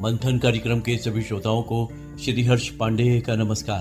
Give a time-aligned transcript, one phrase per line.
[0.00, 1.88] मंथन कार्यक्रम के सभी श्रोताओं को
[2.20, 3.80] श्री हर्ष पांडे का नमस्कार।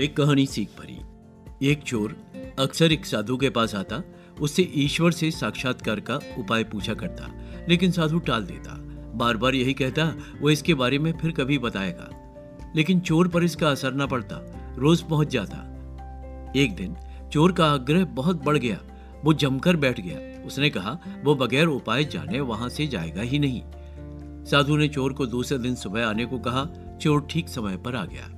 [0.00, 2.16] एक कहानी सीख भरी एक चोर
[2.58, 4.02] अक्सर एक साधु के पास आता,
[4.40, 7.30] उससे ईश्वर से साक्षात्कार का उपाय पूछा करता,
[7.68, 8.74] लेकिन साधु टाल देता।
[9.14, 12.10] बार बार यही कहता वो इसके बारे में फिर कभी बताएगा।
[12.76, 14.36] लेकिन चोर पर इसका असर न पड़ता,
[14.78, 15.58] रोज पहुँच जाता।
[16.56, 16.96] एक दिन
[17.32, 18.78] चोर का आग्रह बहुत बढ़ गया।
[19.24, 23.62] वो जमकर बैठ गया। उसने कहा, वो बगैर उपाय जाने वहाँ से जाएगा ही नहीं।
[24.44, 26.66] साधु ने चोर को दूसरे दिन सुबह आने को कहा,
[27.00, 28.32] चोर ठीक समय पर आ गया।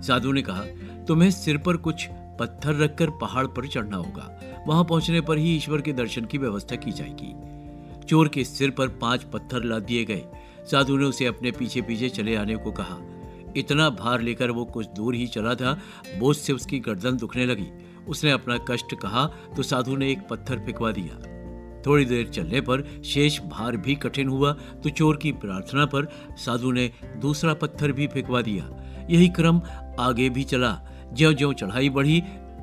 [0.00, 0.62] साधु ने कहा,
[1.08, 5.80] तुम्हें सिर पर कुछ पत्थर रखकर पहाड़ पर चढ़ना होगा। वहाँ पहुँचने पर ही ईश्वर
[5.80, 7.34] के दर्शन की व्यवस्था की जाएगी।
[8.06, 10.24] चोर के सिर पर पाँच पत्थर ला दिए गए।
[10.70, 12.98] साधु ने उसे अपने पीछे पीछे चले आने को कहा।
[13.56, 15.78] इतना भार लेकर वो कुछ दूर ही चला था।
[16.18, 17.66] बोझ से उसकी गर्दन दुखने लगी।
[18.08, 19.24] उसने अपना कष्ट कहा
[19.56, 21.16] तो साधु ने एक पत्थर फेंकवा दिया।
[21.86, 24.52] थोड़ी देर चलने पर शेष भार भी कठिन हुआ
[24.82, 28.64] तो चोर की प्रार्थना पर साधु ने दूसरा पत्थर भी फेंकवा दिया।
[29.10, 29.60] यही क्रम
[30.00, 30.78] आगे भी चला।
[31.12, 32.20] ज्यो ज्यो चढ़ाई बढ़ी,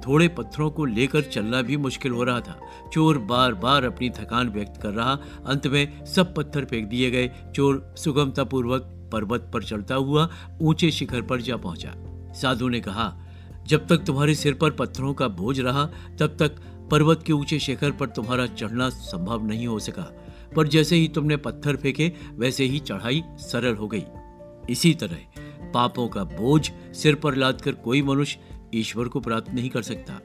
[0.08, 2.59] थोड़े पत्थरों को लेकर चलना भी मुश्किल हो रहा था।
[2.94, 7.31] चोर बार बार अपनी थकान व्यक्त कर रहा। अंत में सब पत्थर फेंक दिए गए।
[7.55, 10.30] चोर सुगमतापूर्वक पर्वत पर चढ़ता हुआ
[10.61, 11.94] ऊँचे शिखर पर जा पहुँचा।
[12.33, 13.14] साधु ने कहा
[13.67, 15.85] जब तक तुम्हारे सिर पर पत्थरों का बोझ रहा,
[16.19, 16.49] तब तक
[16.91, 21.38] पर्वत के ऊँचे शिखर पर तुम्हारा चढ़ना संभव नहीं हो सका। पर जैसे ही तुमने
[21.38, 24.03] पत्थर फेंके, वैसे ही चढ़ाई सरल हो गई।
[24.69, 25.17] इसी तरह,
[25.73, 28.39] पापों का बोझ सिर पर लादकर कोई मनुष्य
[28.73, 30.21] ईश्वर को प्राप्त नहीं कर सकता।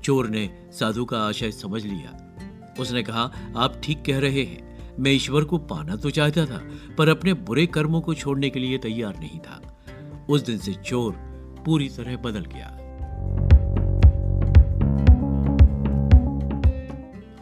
[0.00, 2.36] चोर ने साधु का आशय समझ लिया।
[2.80, 6.62] उसने कहा, आप ठीक कह रहे हैं। मैं ईश्वर को पाना तो चाहता था,
[6.98, 9.84] पर अपने बुरे कर्मों को छोड़ने के लिए तैयार नहीं था।
[10.30, 11.27] उस दिन से चोर
[11.64, 12.74] पूरी तरह बदल गया।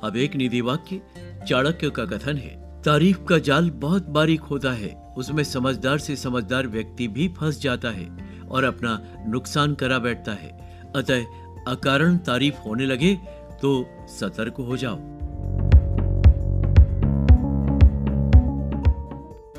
[0.04, 1.00] अब एक निधि वाक्य,
[1.48, 6.66] चाणक्य का कथन है। तारीफ़ का जाल बहुत बारीक होता है। उसमें समझदार से समझदार
[6.66, 8.08] व्यक्ति भी फंस जाता है
[8.50, 11.22] और अपना नुकसान करा बैठता है। अतः
[11.68, 13.18] अकारण तारीफ़ होने लगे
[13.62, 14.96] तो सतर्क हो जाओ।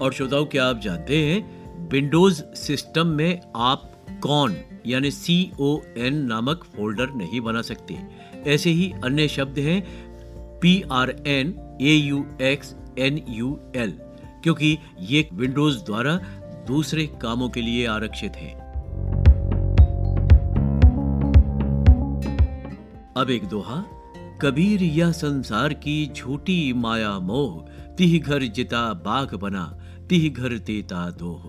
[0.02, 3.82] और श्रोताओं, क्या आप जानते हैं विंडोज़ सिस्टम में आप
[4.24, 4.56] कॉन,
[4.88, 5.68] यानी सी ओ
[5.98, 7.98] एन नामक फोल्डर नहीं बना सकते।
[8.48, 9.82] ऐसे ही अन्य शब्द हैं
[10.60, 13.94] P R N A U X N U L
[14.44, 16.16] क्योंकि ये विंडोज़ द्वारा
[16.68, 18.52] दूसरे कामों के लिए आरक्षित है।
[23.14, 23.84] अब एक दोहा,
[24.42, 27.60] कबीर यह संसार की झूठी माया मोह,
[27.98, 29.66] तिह घर जिता बाघ बना,
[30.10, 31.48] तिह घर तेता दोह।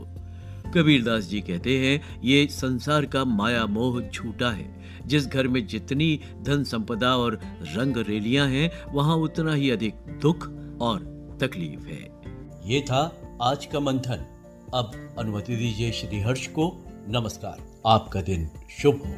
[0.74, 6.20] कबीरदास जी कहते हैं, ये संसार का माया मोह झूठा है। जिस घर में जितनी
[6.42, 10.48] धन संपदा और रंग रेलियाँ हैं, वहाँ उतना ही अधिक दुख
[10.80, 10.98] और
[11.40, 12.10] तकलीफ़ है।
[12.66, 14.24] ये था आज का मंथन।
[14.74, 18.50] अब अनुमति दीजिए श्री हर्ष को। नमस्कार। आपका दिन
[18.82, 19.14] शुभ हो।